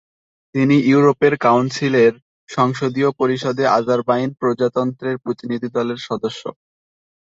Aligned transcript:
তিনি 0.55 0.75
ইউরোপের 0.85 1.33
কাউন্সিলের 1.45 2.13
সংসদীয় 2.49 3.09
পরিষদে 3.19 3.65
আজারবাইজান 3.77 4.31
প্রজাতন্ত্রের 4.39 5.15
প্রতিনিধি 5.23 5.69
দলের 5.77 5.99
সদস্য। 6.07 6.43